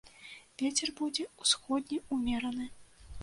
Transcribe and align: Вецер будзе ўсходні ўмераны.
Вецер 0.61 0.89
будзе 1.01 1.27
ўсходні 1.45 1.97
ўмераны. 2.17 2.65